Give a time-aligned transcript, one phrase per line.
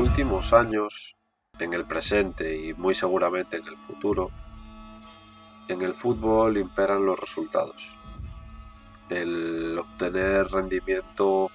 [0.00, 1.18] Últimos años,
[1.58, 4.30] en el presente y muy seguramente en el futuro,
[5.68, 8.00] en el fútbol imperan los resultados.
[9.10, 11.50] El obtener rendimiento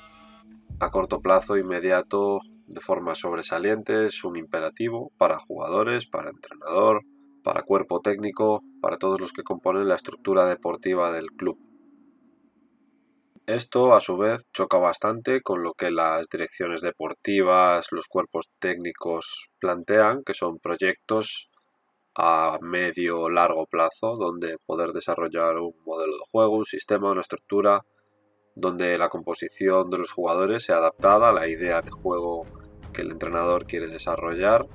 [0.80, 7.04] a corto plazo inmediato de forma sobresaliente es un imperativo para jugadores, para entrenador,
[7.44, 11.58] para cuerpo técnico, para todos los que componen la estructura deportiva del club.
[13.48, 19.52] Esto, a su vez, choca bastante con lo que las direcciones deportivas, los cuerpos técnicos
[19.60, 21.52] plantean, que son proyectos
[22.16, 27.84] a medio largo plazo, donde poder desarrollar un modelo de juego, un sistema, una estructura,
[28.56, 32.48] donde la composición de los jugadores sea adaptada a la idea de juego
[32.94, 34.66] que el entrenador quiere desarrollar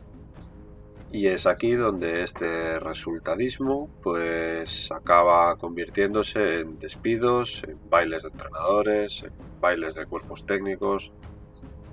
[1.12, 9.24] y es aquí donde este resultadismo pues acaba convirtiéndose en despidos, en bailes de entrenadores,
[9.24, 11.12] en bailes de cuerpos técnicos,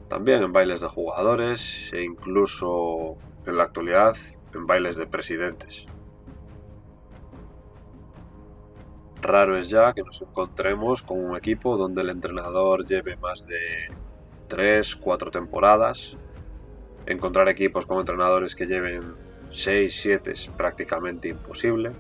[0.08, 4.16] también en bailes de jugadores e incluso en la actualidad
[4.54, 5.88] en bailes de presidentes.
[9.20, 13.58] Raro es ya que nos encontremos con un equipo donde el entrenador lleve más de
[14.48, 16.20] 3, 4 temporadas
[17.08, 19.16] encontrar equipos con entrenadores que lleven
[19.50, 21.92] 6, 7 es prácticamente imposible.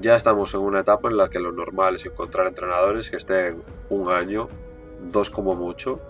[0.00, 3.62] Ya estamos en una etapa en la que lo normal es encontrar entrenadores que estén
[3.88, 4.48] un año,
[5.00, 6.00] dos como mucho.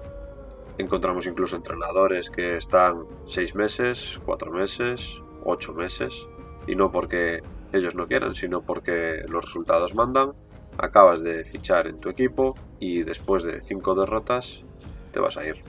[0.79, 6.29] Encontramos incluso entrenadores que están 6 meses, 4 meses, 8 meses.
[6.67, 7.43] Y no porque
[7.73, 10.33] ellos no quieran, sino porque los resultados mandan.
[10.79, 14.65] Acabas de fichar en tu equipo y después de 5 derrotas
[15.11, 15.63] te vas a ir.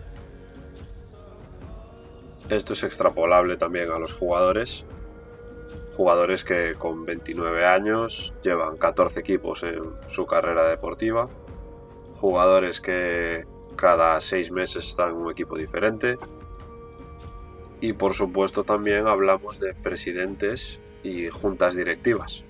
[2.52, 4.86] Esto es extrapolable también a los jugadores.
[5.94, 11.30] Jugadores que con 29 años llevan 14 equipos en su carrera deportiva.
[12.12, 13.46] Jugadores que
[13.78, 16.20] cada 6 meses están en un equipo diferente.
[17.80, 22.44] Y por supuesto también hablamos de presidentes y juntas directivas.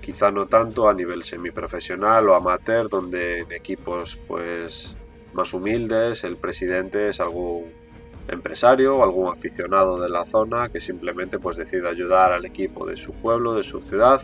[0.00, 4.96] Quizá no tanto a nivel semiprofesional o amateur, donde en equipos pues
[5.34, 7.83] más humildes el presidente es algún
[8.28, 12.96] empresario o algún aficionado de la zona que simplemente pues decide ayudar al equipo de
[12.96, 14.22] su pueblo, de su ciudad,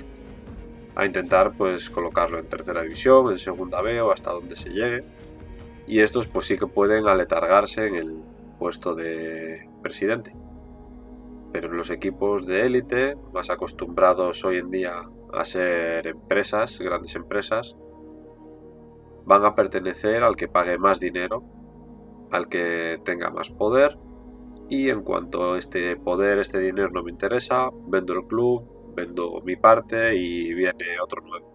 [0.95, 5.05] a intentar pues colocarlo en tercera división, en segunda B o hasta donde se llegue.
[5.87, 8.23] Y estos pues sí que pueden aletargarse en el
[8.59, 10.35] puesto de presidente.
[11.53, 17.17] Pero en los equipos de élite, más acostumbrados hoy en día a ser empresas, grandes
[17.17, 17.77] empresas,
[19.25, 21.45] van a pertenecer al que pague más dinero
[22.31, 23.99] al que tenga más poder.
[24.69, 29.57] Y en cuanto este poder, este dinero no me interesa, vendo el club, vendo mi
[29.57, 31.51] parte y viene otro nuevo.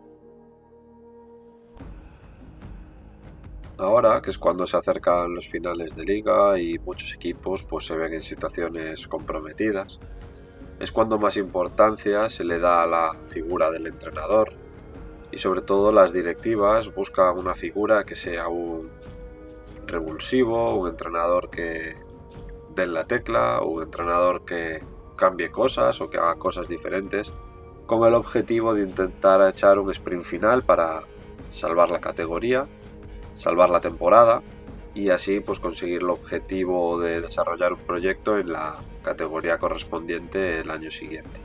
[3.78, 7.98] Ahora, que es cuando se acercan los finales de liga y muchos equipos pues se
[7.98, 10.00] ven en situaciones comprometidas,
[10.80, 14.54] es cuando más importancia se le da a la figura del entrenador.
[15.32, 18.90] Y sobre todo las directivas buscan una figura que sea un
[19.88, 21.96] revulsivo, un entrenador que
[22.76, 24.84] dé la tecla, un entrenador que
[25.16, 27.34] cambie cosas o que haga cosas diferentes,
[27.86, 31.04] con el objetivo de intentar echar un sprint final para
[31.52, 32.68] salvar la categoría,
[33.36, 34.42] salvar la temporada
[34.94, 40.72] y así pues conseguir el objetivo de desarrollar un proyecto en la categoría correspondiente el
[40.72, 41.42] año siguiente.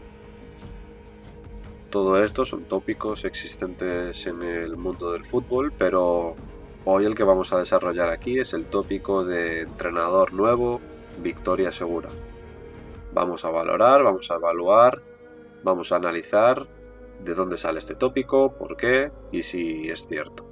[1.90, 6.36] Todo esto son tópicos existentes en el mundo del fútbol, pero
[6.86, 10.80] Hoy el que vamos a desarrollar aquí es el tópico de entrenador nuevo,
[11.22, 12.08] victoria segura.
[13.12, 15.02] Vamos a valorar, vamos a evaluar,
[15.62, 16.66] vamos a analizar
[17.22, 20.49] de dónde sale este tópico, por qué y si es cierto.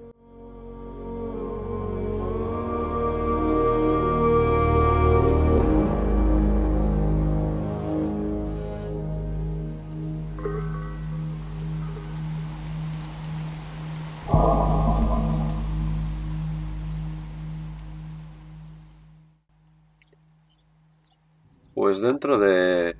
[21.89, 22.99] Pues dentro de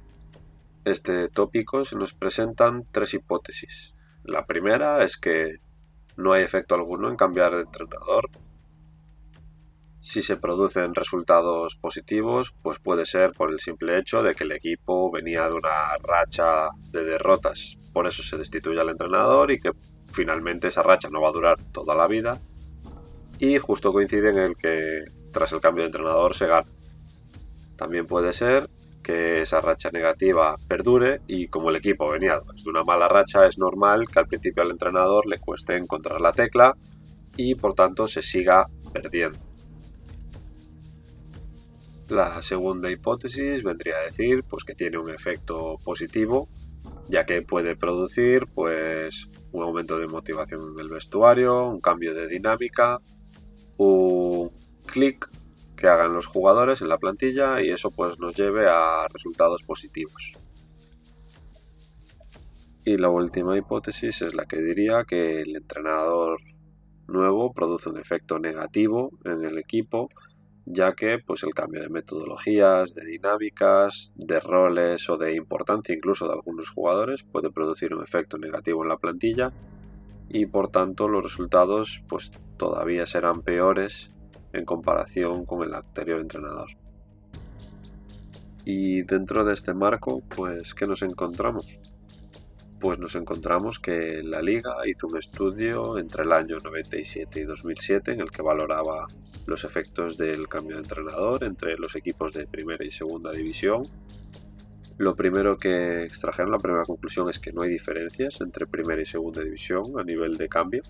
[0.87, 3.95] este tópico se nos presentan tres hipótesis.
[4.25, 5.57] La primera es que
[6.17, 8.31] no hay efecto alguno en cambiar de entrenador.
[10.01, 14.53] Si se producen resultados positivos, pues puede ser por el simple hecho de que el
[14.53, 17.77] equipo venía de una racha de derrotas.
[17.93, 19.73] Por eso se destituye al entrenador y que
[20.15, 22.41] finalmente esa racha no va a durar toda la vida.
[23.39, 26.67] Y justo coincide en el que tras el cambio de entrenador se gana.
[27.77, 28.71] También puede ser
[29.09, 33.57] que esa racha negativa perdure y como el equipo venía de una mala racha es
[33.57, 36.77] normal que al principio al entrenador le cueste encontrar la tecla
[37.35, 39.39] y por tanto se siga perdiendo.
[42.09, 46.51] La segunda hipótesis vendría a decir pues que tiene un efecto positivo
[47.09, 52.29] ya que puede producir pues un aumento de motivación en el vestuario, un cambio de
[52.29, 53.01] dinámica,
[53.79, 54.53] un
[54.85, 55.31] clic
[55.79, 60.35] que hagan los jugadores en la plantilla y eso pues nos lleve a resultados positivos.
[62.85, 66.41] Y la última hipótesis es la que diría que el entrenador
[67.07, 70.09] nuevo produce un efecto negativo en el equipo,
[70.67, 76.27] ya que pues el cambio de metodologías, de dinámicas, de roles o de importancia incluso
[76.27, 79.53] de algunos jugadores puede producir un efecto negativo en la plantilla
[80.29, 84.13] y por tanto los resultados pues todavía serán peores
[84.53, 86.71] en comparación con el anterior entrenador.
[88.65, 91.81] Y dentro de este marco, pues, ¿qué nos encontramos?
[92.79, 98.13] Pues nos encontramos que la liga hizo un estudio entre el año 97 y 2007
[98.13, 99.07] en el que valoraba
[99.47, 103.89] los efectos del cambio de entrenador entre los equipos de primera y segunda división.
[104.99, 109.07] Lo primero que extrajeron, la primera conclusión es que no hay diferencias entre primera y
[109.07, 110.83] segunda división a nivel de cambio.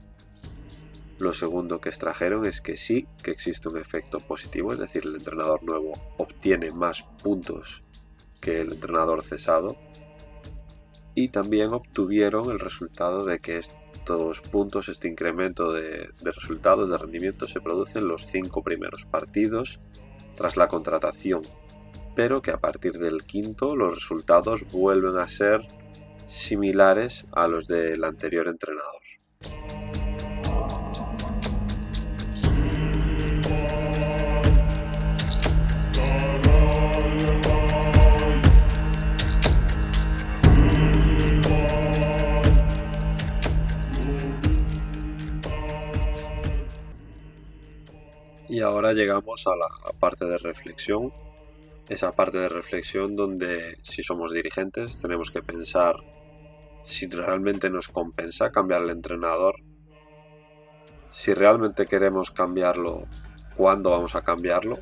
[1.18, 5.16] Lo segundo que extrajeron es que sí que existe un efecto positivo, es decir, el
[5.16, 7.82] entrenador nuevo obtiene más puntos
[8.40, 9.76] que el entrenador cesado.
[11.14, 17.48] Y también obtuvieron el resultado de que estos puntos, este incremento de, resultados, de rendimiento,
[17.48, 19.80] se produce en los cinco primeros partidos
[20.36, 21.42] tras la contratación,
[22.14, 25.66] pero que a partir del quinto los resultados vuelven a ser
[26.26, 29.02] similares a los del anterior entrenador.
[48.58, 49.68] Y ahora llegamos a la
[50.00, 51.12] parte de reflexión.
[51.88, 55.94] Esa parte de reflexión donde si somos dirigentes tenemos que pensar
[56.82, 59.54] si realmente nos compensa cambiar el entrenador.
[61.08, 63.06] Si realmente queremos cambiarlo,
[63.54, 64.80] ¿cuándo vamos a cambiarlo?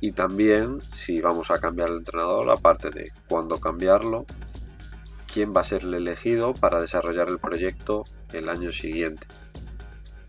[0.00, 4.26] Y también si vamos a cambiar el entrenador, aparte de cuándo cambiarlo,
[5.32, 8.02] quién va a ser el elegido para desarrollar el proyecto
[8.32, 9.28] el año siguiente.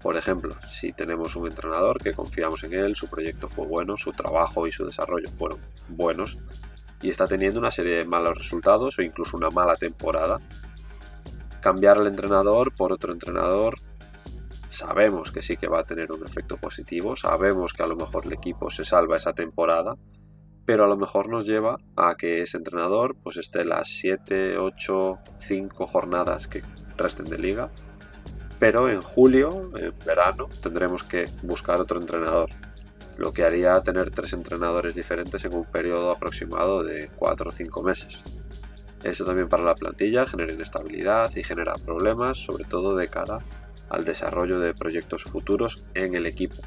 [0.01, 4.11] Por ejemplo, si tenemos un entrenador que confiamos en él, su proyecto fue bueno, su
[4.11, 5.59] trabajo y su desarrollo fueron
[5.89, 6.37] buenos
[7.01, 10.39] y está teniendo una serie de malos resultados o incluso una mala temporada,
[11.61, 13.79] cambiar al entrenador por otro entrenador
[14.67, 18.25] sabemos que sí que va a tener un efecto positivo, sabemos que a lo mejor
[18.25, 19.95] el equipo se salva esa temporada,
[20.65, 25.19] pero a lo mejor nos lleva a que ese entrenador pues esté las 7, 8,
[25.37, 26.63] 5 jornadas que
[26.97, 27.71] resten de liga
[28.59, 32.49] pero en julio, en verano, tendremos que buscar otro entrenador,
[33.17, 37.83] lo que haría tener tres entrenadores diferentes en un periodo aproximado de 4 o 5
[37.83, 38.23] meses.
[39.03, 43.39] Eso también para la plantilla genera inestabilidad y genera problemas, sobre todo de cara
[43.89, 46.57] al desarrollo de proyectos futuros en el equipo.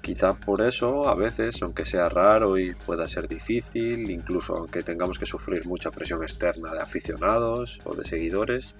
[0.00, 5.18] Quizá por eso, a veces, aunque sea raro y pueda ser difícil, incluso aunque tengamos
[5.18, 8.76] que sufrir mucha presión externa de aficionados o de seguidores,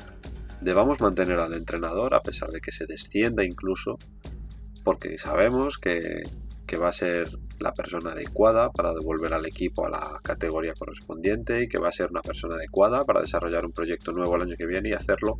[0.66, 4.00] debamos mantener al entrenador a pesar de que se descienda incluso,
[4.82, 6.24] porque sabemos que,
[6.76, 7.28] va a ser
[7.60, 11.92] la persona adecuada para devolver al equipo a la categoría correspondiente y que va a
[11.92, 15.38] ser una persona adecuada para desarrollar un proyecto nuevo el año que viene y hacerlo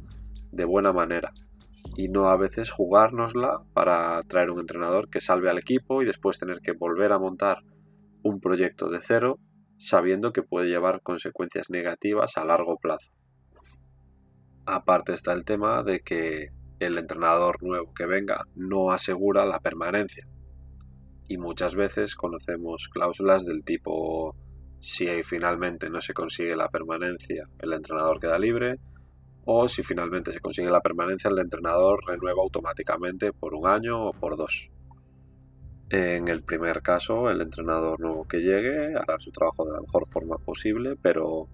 [0.52, 1.33] de buena manera.
[1.97, 6.38] Y no a veces jugárnosla para traer un entrenador que salve al equipo y después
[6.38, 7.64] tener que volver a montar
[8.23, 9.40] un proyecto de cero
[9.76, 13.11] sabiendo que puede llevar consecuencias negativas a largo plazo.
[14.66, 20.28] Aparte está el tema de que el entrenador nuevo que venga no asegura la permanencia.
[21.28, 24.37] Y muchas veces conocemos cláusulas del tipo
[24.80, 28.78] si finalmente no se consigue la permanencia, el entrenador queda libre,
[29.44, 34.12] o si finalmente se consigue la permanencia, el entrenador renueva automáticamente por un año o
[34.12, 34.70] por dos.
[35.88, 40.06] En el primer caso, el entrenador nuevo que llegue hará su trabajo de la mejor
[40.08, 41.49] forma posible, pero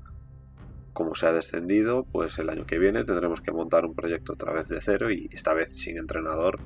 [0.92, 4.52] como se ha descendido, pues el año que viene tendremos que montar un proyecto otra
[4.52, 6.60] vez de cero y esta vez sin entrenador.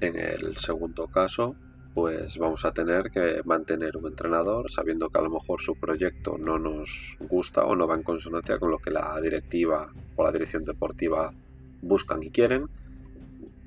[0.00, 1.56] En el segundo caso,
[1.94, 6.38] pues vamos a tener que mantener un entrenador sabiendo que a lo mejor su proyecto
[6.38, 10.30] no nos gusta o no va en consonancia con lo que la directiva o la
[10.30, 11.34] dirección deportiva
[11.82, 12.68] buscan y quieren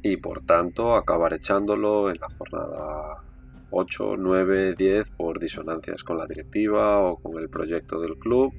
[0.02, 3.24] y por tanto acabar echándolo en la jornada
[3.72, 8.54] 8, 9, 10 por disonancias con la directiva o con el proyecto del club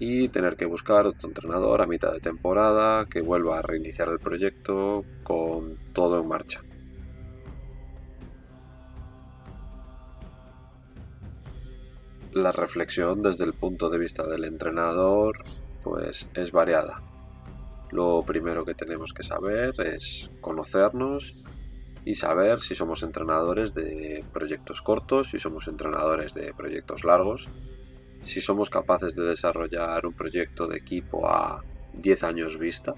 [0.00, 4.18] y tener que buscar otro entrenador a mitad de temporada que vuelva a reiniciar el
[4.18, 6.62] proyecto con todo en marcha.
[12.32, 15.42] La reflexión desde el punto de vista del entrenador
[15.82, 17.02] pues es variada.
[17.90, 21.44] Lo primero que tenemos que saber es conocernos
[22.06, 27.50] y saber si somos entrenadores de proyectos cortos, si somos entrenadores de proyectos largos,
[28.20, 32.94] si somos capaces de desarrollar un proyecto de equipo a 10 años vista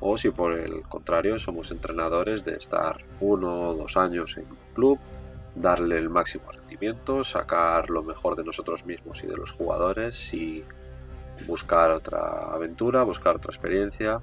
[0.00, 4.58] o si por el contrario somos entrenadores de estar uno o dos años en un
[4.74, 4.98] club,
[5.54, 10.64] darle el máximo rendimiento, sacar lo mejor de nosotros mismos y de los jugadores y
[11.46, 14.20] buscar otra aventura, buscar otra experiencia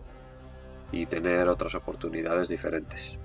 [0.91, 3.17] y tener otras oportunidades diferentes.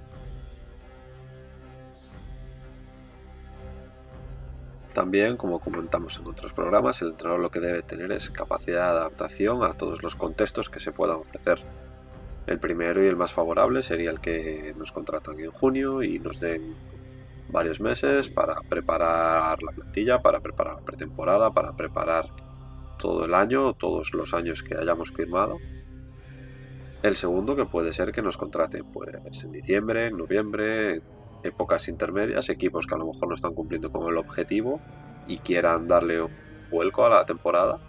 [4.96, 8.98] También, como comentamos en otros programas, el entrenador lo que debe tener es capacidad de
[9.00, 11.62] adaptación a todos los contextos que se puedan ofrecer.
[12.46, 16.40] El primero y el más favorable sería el que nos contratan en junio y nos
[16.40, 16.74] den
[17.50, 22.24] varios meses para preparar la plantilla, para preparar la pretemporada, para preparar
[22.98, 25.58] todo el año, todos los años que hayamos firmado.
[27.02, 31.02] El segundo que puede ser que nos contraten pues en diciembre, en noviembre,
[31.46, 34.80] épocas intermedias, equipos que a lo mejor no están cumpliendo con el objetivo
[35.26, 36.28] y quieran darle
[36.70, 37.80] vuelco a la temporada.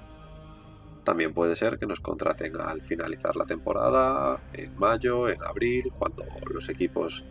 [1.03, 6.23] También puede ser que nos contraten al finalizar la temporada, en mayo, en abril, cuando
[6.49, 7.25] los equipos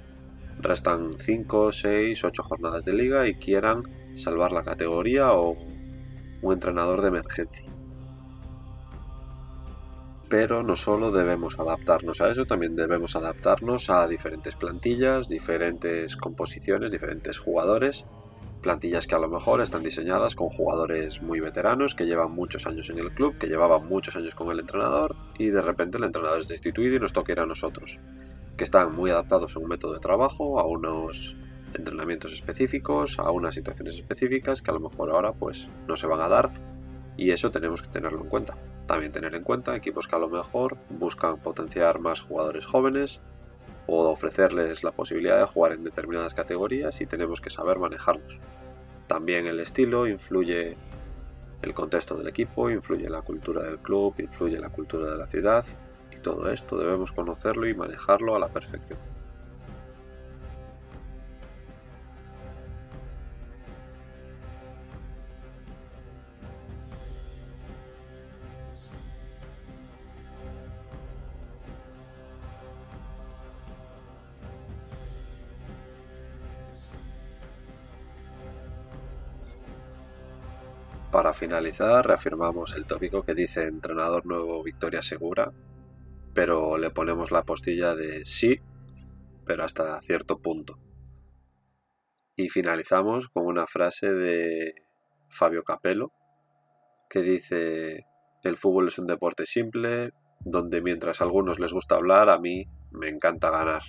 [0.59, 3.80] restan 5, 6, 8 jornadas de liga y quieran
[4.14, 5.56] salvar la categoría o
[6.42, 7.71] un entrenador de emergencia.
[10.28, 16.90] Pero no solo debemos adaptarnos a eso, también debemos adaptarnos a diferentes plantillas, diferentes composiciones,
[16.90, 18.06] diferentes jugadores.
[18.61, 22.90] Plantillas que a lo mejor están diseñadas con jugadores muy veteranos que llevan muchos años
[22.90, 26.40] en el club, que llevaban muchos años con el entrenador y de repente el entrenador
[26.40, 28.00] es destituido y nos toca ir a nosotros.
[28.56, 31.37] Que están muy adaptados a un método de trabajo, a unos
[31.75, 36.23] entrenamientos específicos, a unas situaciones específicas que a lo mejor ahora pues no se van
[36.23, 36.75] a dar
[37.16, 38.56] y eso tenemos que tenerlo en cuenta.
[38.87, 43.20] También tener en cuenta equipos que a lo mejor buscan potenciar más jugadores jóvenes
[43.87, 48.40] o ofrecerles la posibilidad de jugar en determinadas categorías y tenemos que saber manejarlos.
[49.06, 50.76] También el estilo influye
[51.62, 55.64] el contexto del equipo, influye la cultura del club, influye la cultura de la ciudad
[56.14, 59.15] y todo esto debemos conocerlo y manejarlo a la perfección.
[81.16, 85.50] Para finalizar, reafirmamos el tópico que dice entrenador nuevo, victoria segura,
[86.35, 88.61] pero le ponemos la postilla de sí,
[89.46, 90.78] pero hasta cierto punto.
[92.37, 94.75] Y finalizamos con una frase de
[95.30, 96.12] Fabio Capello,
[97.08, 98.04] que dice,
[98.42, 102.66] el fútbol es un deporte simple, donde mientras a algunos les gusta hablar, a mí
[102.90, 103.80] me encanta ganar.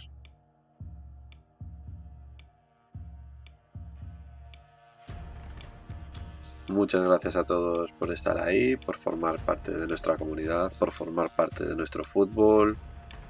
[6.70, 11.34] Muchas gracias a todos por estar ahí, por formar parte de nuestra comunidad, por formar
[11.34, 12.78] parte de nuestro fútbol.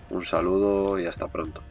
[0.09, 1.61] Un saludo y hasta pronto.